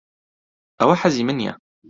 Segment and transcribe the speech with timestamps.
[0.79, 1.53] ئەوە حەزی من نییە.